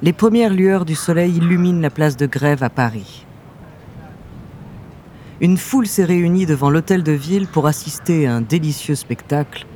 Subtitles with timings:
[0.00, 3.26] les premières lueurs du soleil illuminent la place de Grève à Paris.
[5.40, 9.66] Une foule s'est réunie devant l'hôtel de ville pour assister à un délicieux spectacle.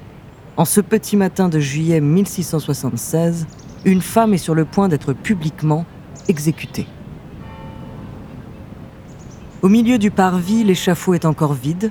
[0.57, 3.46] En ce petit matin de juillet 1676,
[3.85, 5.85] une femme est sur le point d'être publiquement
[6.29, 6.86] exécutée.
[9.62, 11.90] Au milieu du parvis, l'échafaud est encore vide,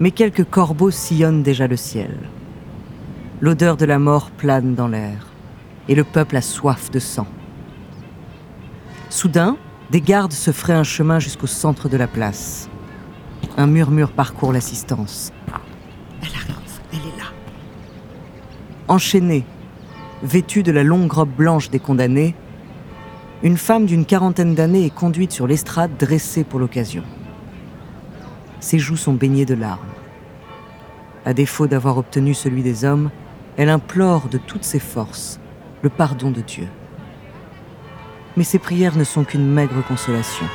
[0.00, 2.18] mais quelques corbeaux sillonnent déjà le ciel.
[3.40, 5.26] L'odeur de la mort plane dans l'air,
[5.88, 7.26] et le peuple a soif de sang.
[9.10, 9.56] Soudain,
[9.90, 12.70] des gardes se feraient un chemin jusqu'au centre de la place.
[13.56, 15.32] Un murmure parcourt l'assistance.
[16.22, 17.26] Elle arrive, elle est là.
[18.86, 19.44] Enchaînée,
[20.22, 22.36] vêtue de la longue robe blanche des condamnés,
[23.42, 27.02] une femme d'une quarantaine d'années est conduite sur l'estrade dressée pour l'occasion.
[28.60, 29.80] Ses joues sont baignées de larmes.
[31.24, 33.10] À défaut d'avoir obtenu celui des hommes,
[33.56, 35.40] elle implore de toutes ses forces
[35.82, 36.68] le pardon de Dieu
[38.40, 40.46] mais ses prières ne sont qu'une maigre consolation.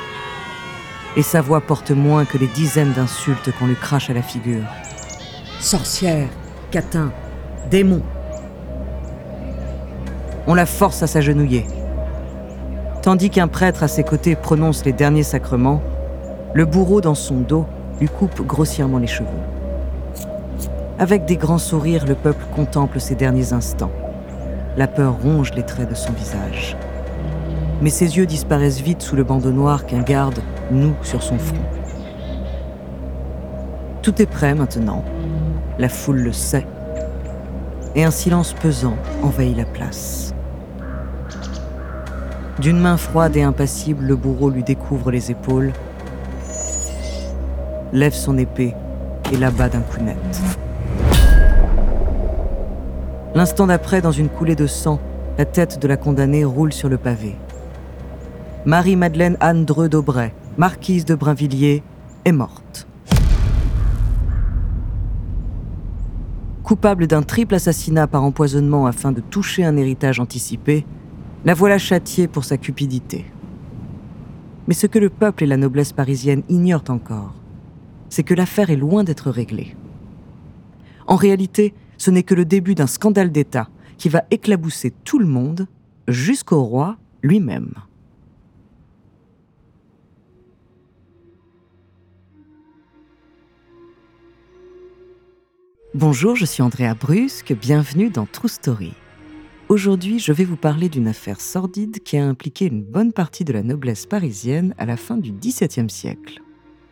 [1.16, 4.64] Et sa voix porte moins que les dizaines d'insultes qu'on lui crache à la figure.
[5.59, 6.27] Sorcière,
[6.72, 7.11] catin,
[7.69, 8.02] démon.
[10.47, 11.67] On la force à s'agenouiller.
[13.03, 15.83] Tandis qu'un prêtre à ses côtés prononce les derniers sacrements,
[16.55, 17.67] le bourreau dans son dos
[17.99, 19.30] lui coupe grossièrement les cheveux.
[20.97, 23.92] Avec des grands sourires, le peuple contemple ses derniers instants.
[24.75, 26.75] La peur ronge les traits de son visage
[27.81, 30.39] mais ses yeux disparaissent vite sous le bandeau noir qu'un garde
[30.71, 31.55] noue sur son front.
[34.01, 35.03] Tout est prêt maintenant,
[35.79, 36.65] la foule le sait,
[37.95, 40.33] et un silence pesant envahit la place.
[42.59, 45.73] D'une main froide et impassible, le bourreau lui découvre les épaules,
[47.91, 48.73] lève son épée
[49.31, 50.17] et l'abat d'un coup net.
[53.33, 54.99] L'instant d'après, dans une coulée de sang,
[55.37, 57.35] la tête de la condamnée roule sur le pavé.
[58.65, 61.83] Marie-Madeleine Anne Dreux d'Aubray, marquise de Brinvilliers,
[62.26, 62.87] est morte.
[66.64, 70.83] Coupable d'un triple assassinat par empoisonnement afin de toucher un héritage anticipé,
[71.45, 73.26] la voilà châtiée pour sa cupidité.
[74.67, 77.36] Mais ce que le peuple et la noblesse parisienne ignorent encore,
[78.09, 79.76] c'est que l'affaire est loin d'être réglée.
[81.05, 85.27] En réalité, ce n'est que le début d'un scandale d'État qui va éclabousser tout le
[85.27, 85.67] monde,
[86.08, 87.76] jusqu'au roi lui-même.
[95.95, 98.92] Bonjour, je suis Andrea Brusque, bienvenue dans True Story.
[99.70, 103.54] Aujourd'hui, je vais vous parler d'une affaire sordide qui a impliqué une bonne partie de
[103.54, 106.42] la noblesse parisienne à la fin du XVIIe siècle.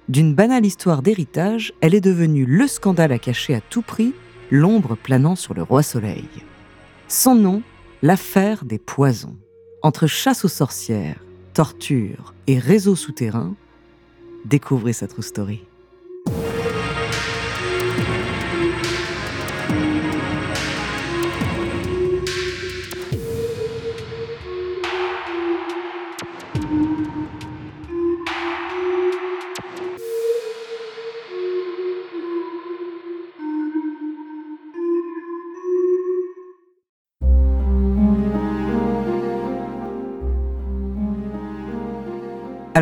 [0.07, 4.13] D'une banale histoire d'héritage, elle est devenue le scandale à cacher à tout prix,
[4.49, 6.29] l'ombre planant sur le roi Soleil.
[7.09, 7.61] Son nom,
[8.03, 9.35] l'affaire des poisons.
[9.81, 13.53] Entre chasse aux sorcières, torture et réseaux souterrains,
[14.45, 15.63] découvrez sa True Story.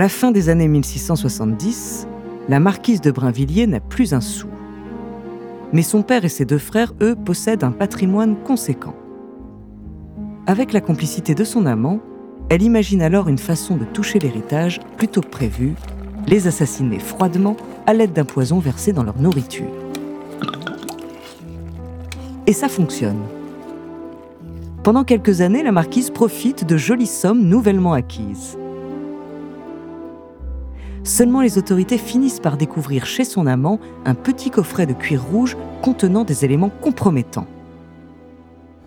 [0.02, 2.08] La fin des années 1670,
[2.50, 4.48] la marquise de Brinvilliers n'a plus un sou.
[5.74, 8.96] Mais son père et ses deux frères, eux, possèdent un patrimoine conséquent.
[10.48, 12.00] Avec la complicité de son amant,
[12.50, 15.76] elle imagine alors une façon de toucher l'héritage plutôt que prévu,
[16.26, 19.70] les assassiner froidement à l'aide d'un poison versé dans leur nourriture.
[22.48, 23.22] Et ça fonctionne.
[24.82, 28.58] Pendant quelques années, la marquise profite de jolies sommes nouvellement acquises.
[31.04, 35.58] Seulement les autorités finissent par découvrir chez son amant un petit coffret de cuir rouge
[35.82, 37.48] contenant des éléments compromettants.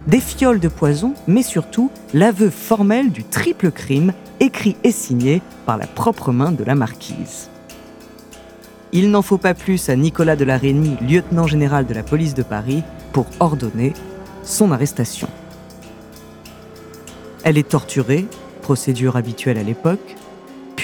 [0.07, 5.77] Des fioles de poison, mais surtout l'aveu formel du triple crime écrit et signé par
[5.77, 7.49] la propre main de la marquise.
[8.93, 12.35] Il n'en faut pas plus à Nicolas de la Reynie, lieutenant général de la police
[12.35, 13.93] de Paris, pour ordonner
[14.45, 15.29] son arrestation.
[17.43, 18.27] Elle est torturée,
[18.63, 20.17] procédure habituelle à l'époque,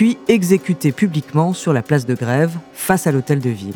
[0.01, 3.75] puis exécuté publiquement sur la place de grève face à l'hôtel de ville.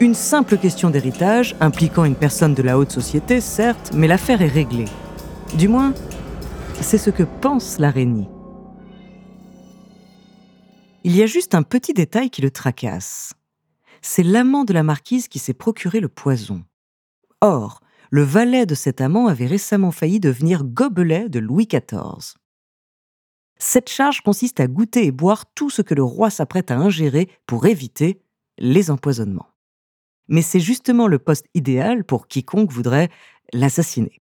[0.00, 4.48] Une simple question d'héritage impliquant une personne de la haute société, certes, mais l'affaire est
[4.48, 4.88] réglée.
[5.56, 5.94] Du moins,
[6.80, 8.28] c'est ce que pense l'araignée.
[11.04, 13.32] Il y a juste un petit détail qui le tracasse.
[14.00, 16.64] C'est l'amant de la marquise qui s'est procuré le poison.
[17.40, 17.78] Or,
[18.10, 22.41] le valet de cet amant avait récemment failli devenir gobelet de Louis XIV.
[23.64, 27.28] Cette charge consiste à goûter et boire tout ce que le roi s'apprête à ingérer
[27.46, 28.20] pour éviter
[28.58, 29.46] les empoisonnements.
[30.26, 33.08] Mais c'est justement le poste idéal pour quiconque voudrait
[33.52, 34.20] l'assassiner.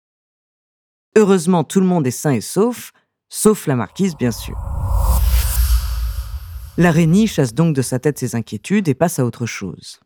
[1.19, 2.93] Heureusement, tout le monde est sain et sauf,
[3.29, 4.57] sauf la marquise, bien sûr.
[6.79, 10.01] L'araignée chasse donc de sa tête ses inquiétudes et passe à autre chose.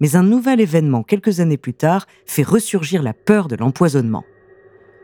[0.00, 4.24] Mais un nouvel événement, quelques années plus tard, fait ressurgir la peur de l'empoisonnement.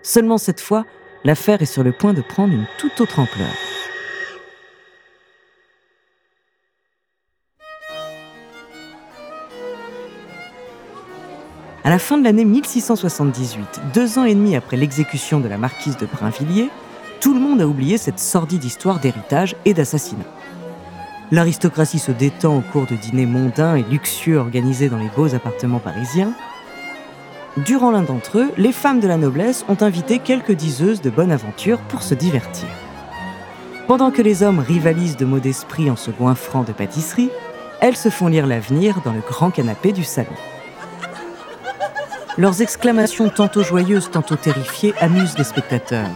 [0.03, 0.87] Seulement cette fois,
[1.25, 3.49] l'affaire est sur le point de prendre une toute autre ampleur.
[11.85, 15.97] À la fin de l'année 1678, deux ans et demi après l'exécution de la marquise
[15.97, 16.69] de Brinvilliers,
[17.21, 20.27] tout le monde a oublié cette sordide histoire d'héritage et d'assassinat.
[21.31, 25.79] L'aristocratie se détend au cours de dîners mondains et luxueux organisés dans les beaux appartements
[25.79, 26.33] parisiens.
[27.57, 31.33] Durant l'un d'entre eux, les femmes de la noblesse ont invité quelques diseuses de bonne
[31.33, 32.69] aventure pour se divertir.
[33.87, 37.31] Pendant que les hommes rivalisent de mots d'esprit en se goinfrant de pâtisseries,
[37.81, 40.29] elles se font lire l'avenir dans le grand canapé du salon.
[42.37, 46.11] Leurs exclamations tantôt joyeuses, tantôt terrifiées amusent les spectateurs.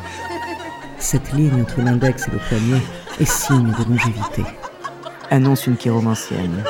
[0.98, 2.82] Cette ligne entre l'index et le poignet
[3.18, 4.44] est signe de longévité
[5.32, 6.62] annonce une chiromancienne.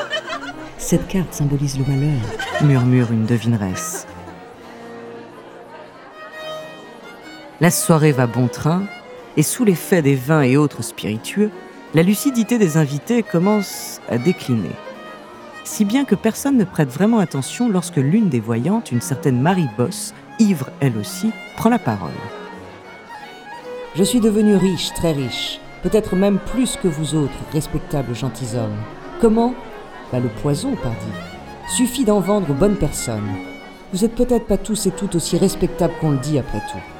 [0.77, 2.21] Cette carte symbolise le malheur,
[2.61, 4.07] murmure une devineresse.
[7.61, 8.83] La soirée va bon train,
[9.37, 11.51] et sous l'effet des vins et autres spiritueux,
[11.93, 14.71] la lucidité des invités commence à décliner.
[15.63, 19.69] Si bien que personne ne prête vraiment attention lorsque l'une des voyantes, une certaine Marie
[19.77, 22.09] Bosse, ivre elle aussi, prend la parole.
[23.95, 28.81] Je suis devenue riche, très riche peut-être même plus que vous autres, respectables gentilshommes.
[29.21, 29.53] Comment?
[30.11, 31.05] Bah, Le poison, pardi.
[31.67, 33.29] Suffit d'en vendre aux bonnes personnes.
[33.91, 36.92] Vous êtes peut-être pas tous et toutes aussi respectables qu'on le dit après tout.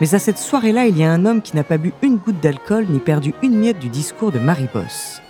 [0.00, 2.40] Mais à cette soirée-là, il y a un homme qui n'a pas bu une goutte
[2.40, 5.20] d'alcool ni perdu une miette du discours de Marie Bosse.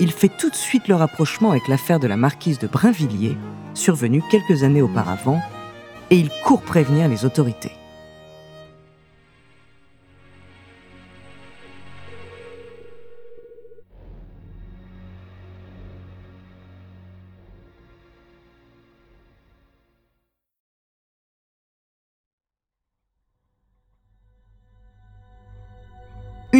[0.00, 3.38] Il fait tout de suite le rapprochement avec l'affaire de la marquise de Brinvilliers,
[3.72, 5.40] survenue quelques années auparavant,
[6.10, 7.72] et il court prévenir les autorités.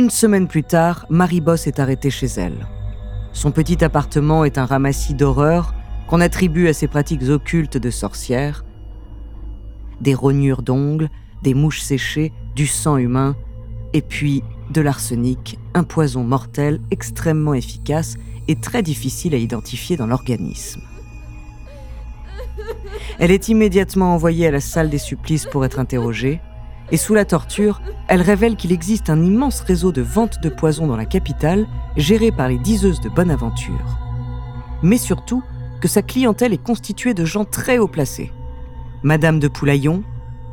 [0.07, 2.69] Une semaine plus tard, Marie Boss est arrêtée chez elle.
[3.33, 5.75] Son petit appartement est un ramassis d'horreurs
[6.07, 8.65] qu'on attribue à ses pratiques occultes de sorcière.
[10.01, 11.11] Des rognures d'ongles,
[11.43, 13.35] des mouches séchées, du sang humain,
[13.95, 18.15] et puis de l'arsenic, un poison mortel extrêmement efficace
[18.47, 20.83] et très difficile à identifier dans l'organisme.
[23.19, 26.41] Elle est immédiatement envoyée à la salle des supplices pour être interrogée,
[26.93, 30.87] et sous la torture, elle révèle qu'il existe un immense réseau de vente de poison
[30.87, 31.67] dans la capitale,
[31.97, 33.99] géré par les diseuses de bonne aventure.
[34.83, 35.43] Mais surtout,
[35.81, 38.33] que sa clientèle est constituée de gens très haut placés.
[39.03, 40.03] Madame de Poulaillon,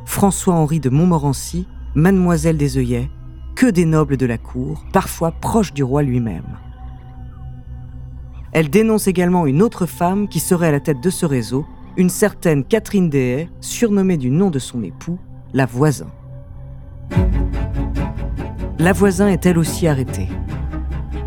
[0.05, 3.09] François-Henri de Montmorency, Mademoiselle des œillets,
[3.55, 6.57] que des nobles de la cour, parfois proches du roi lui-même.
[8.51, 12.09] Elle dénonce également une autre femme qui serait à la tête de ce réseau, une
[12.09, 15.19] certaine Catherine Dehaye, surnommée du nom de son époux,
[15.53, 16.07] la voisin.
[18.79, 20.27] La voisin est elle aussi arrêtée.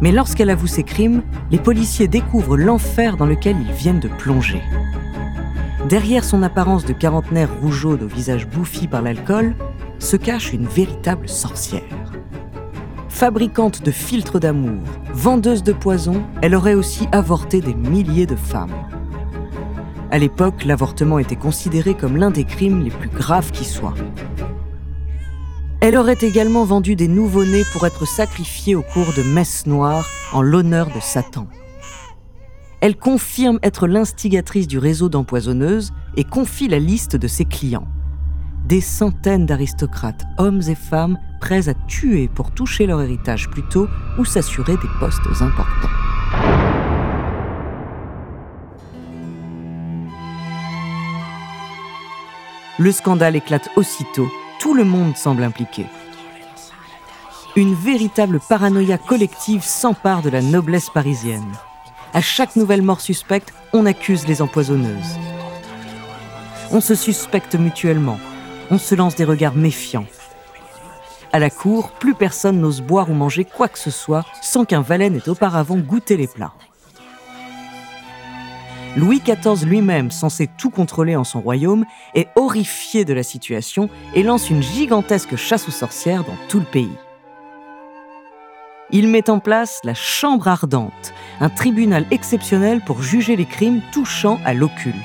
[0.00, 4.62] Mais lorsqu'elle avoue ses crimes, les policiers découvrent l'enfer dans lequel ils viennent de plonger.
[5.88, 9.54] Derrière son apparence de quarantenaire rougeaude au visage bouffi par l'alcool,
[9.98, 11.82] se cache une véritable sorcière.
[13.08, 14.82] Fabricante de filtres d'amour,
[15.14, 18.74] vendeuse de poison, elle aurait aussi avorté des milliers de femmes.
[20.10, 23.94] À l'époque, l'avortement était considéré comme l'un des crimes les plus graves qui soient.
[25.86, 30.42] Elle aurait également vendu des nouveau-nés pour être sacrifiés au cours de messes noires en
[30.42, 31.46] l'honneur de Satan.
[32.80, 37.86] Elle confirme être l'instigatrice du réseau d'empoisonneuses et confie la liste de ses clients.
[38.64, 43.86] Des centaines d'aristocrates, hommes et femmes, prêts à tuer pour toucher leur héritage plus tôt
[44.18, 45.88] ou s'assurer des postes importants.
[52.76, 54.28] Le scandale éclate aussitôt
[54.66, 55.86] tout le monde semble impliqué.
[57.54, 61.52] Une véritable paranoïa collective s'empare de la noblesse parisienne.
[62.12, 65.20] À chaque nouvelle mort suspecte, on accuse les empoisonneuses.
[66.72, 68.18] On se suspecte mutuellement.
[68.72, 70.06] On se lance des regards méfiants.
[71.32, 74.80] À la cour, plus personne n'ose boire ou manger quoi que ce soit sans qu'un
[74.80, 76.54] valet n'ait auparavant goûté les plats.
[78.96, 81.84] Louis XIV lui-même, censé tout contrôler en son royaume,
[82.14, 86.64] est horrifié de la situation et lance une gigantesque chasse aux sorcières dans tout le
[86.64, 86.96] pays.
[88.90, 94.40] Il met en place la Chambre ardente, un tribunal exceptionnel pour juger les crimes touchant
[94.46, 94.96] à l'occulte.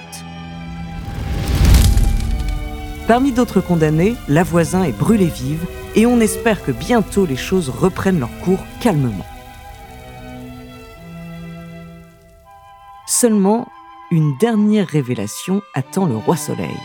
[3.08, 7.68] Parmi d'autres condamnés, la voisin est brûlée vive et on espère que bientôt les choses
[7.68, 9.26] reprennent leur cours calmement.
[13.06, 13.68] Seulement,
[14.12, 16.78] une dernière révélation attend le roi Soleil.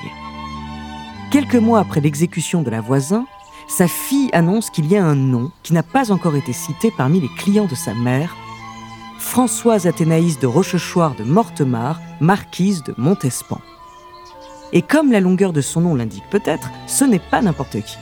[1.33, 3.27] Quelques mois après l'exécution de la voisin,
[3.67, 7.21] sa fille annonce qu'il y a un nom qui n'a pas encore été cité parmi
[7.21, 8.37] les clients de sa mère,
[9.19, 13.61] Françoise Athénaïs de Rochechouart de Mortemart, marquise de Montespan.
[14.73, 17.97] Et comme la longueur de son nom l'indique peut-être, ce n'est pas n'importe qui.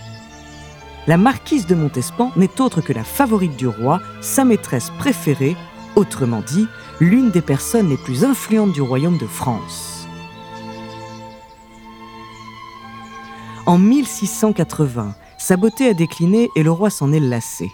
[1.06, 5.56] La marquise de Montespan n'est autre que la favorite du roi, sa maîtresse préférée,
[5.96, 6.66] autrement dit,
[7.00, 10.06] l'une des personnes les plus influentes du royaume de France.
[13.66, 17.72] En 1680, sa beauté a décliné et le roi s'en est lassé.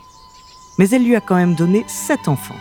[0.79, 2.55] Mais elle lui a quand même donné sept enfants.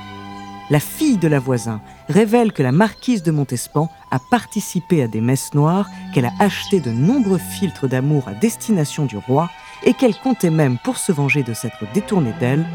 [0.70, 5.22] La fille de la voisin révèle que la marquise de Montespan a participé à des
[5.22, 9.50] messes noires, qu'elle a acheté de nombreux filtres d'amour à destination du roi
[9.84, 12.66] et qu'elle comptait même, pour se venger de s'être détournée d'elle,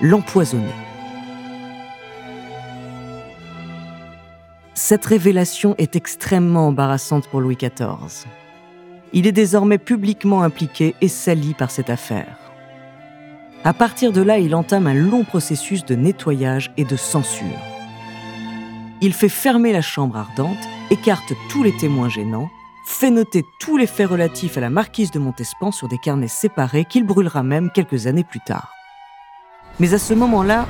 [0.00, 0.87] l'empoisonner.
[4.88, 8.26] Cette révélation est extrêmement embarrassante pour Louis XIV.
[9.12, 12.38] Il est désormais publiquement impliqué et sali par cette affaire.
[13.64, 17.60] À partir de là, il entame un long processus de nettoyage et de censure.
[19.02, 20.56] Il fait fermer la chambre ardente,
[20.90, 22.48] écarte tous les témoins gênants,
[22.86, 26.86] fait noter tous les faits relatifs à la marquise de Montespan sur des carnets séparés
[26.86, 28.72] qu'il brûlera même quelques années plus tard.
[29.80, 30.66] Mais à ce moment-là,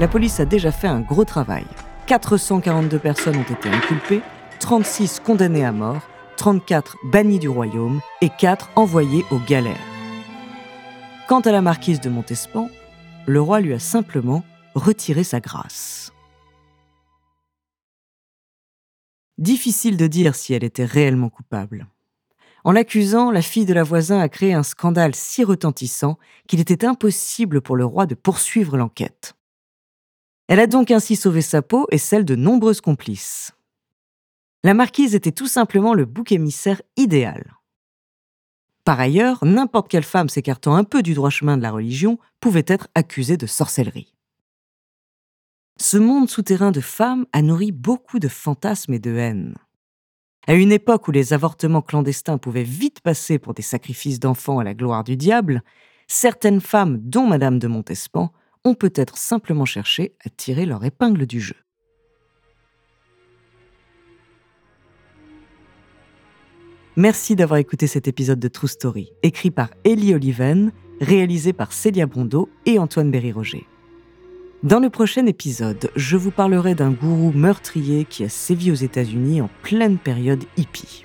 [0.00, 1.66] la police a déjà fait un gros travail.
[2.06, 4.20] 442 personnes ont été inculpées,
[4.60, 6.02] 36 condamnées à mort,
[6.36, 9.76] 34 bannies du royaume et 4 envoyées aux galères.
[11.28, 12.68] Quant à la marquise de Montespan,
[13.26, 14.44] le roi lui a simplement
[14.74, 16.12] retiré sa grâce.
[19.38, 21.86] Difficile de dire si elle était réellement coupable.
[22.64, 26.18] En l'accusant, la fille de la voisin a créé un scandale si retentissant
[26.48, 29.34] qu'il était impossible pour le roi de poursuivre l'enquête.
[30.48, 33.52] Elle a donc ainsi sauvé sa peau et celle de nombreuses complices.
[34.62, 37.54] La marquise était tout simplement le bouc émissaire idéal.
[38.84, 42.64] Par ailleurs, n'importe quelle femme s'écartant un peu du droit chemin de la religion pouvait
[42.66, 44.14] être accusée de sorcellerie.
[45.80, 49.54] Ce monde souterrain de femmes a nourri beaucoup de fantasmes et de haine.
[50.46, 54.64] À une époque où les avortements clandestins pouvaient vite passer pour des sacrifices d'enfants à
[54.64, 55.62] la gloire du diable,
[56.06, 58.30] certaines femmes, dont Madame de Montespan,
[58.64, 61.56] ont peut-être simplement cherché à tirer leur épingle du jeu.
[66.96, 72.06] Merci d'avoir écouté cet épisode de True Story, écrit par Ellie Oliven, réalisé par Célia
[72.06, 73.66] Brondeau et Antoine Berry-Roger.
[74.62, 79.40] Dans le prochain épisode, je vous parlerai d'un gourou meurtrier qui a sévi aux États-Unis
[79.40, 81.04] en pleine période hippie.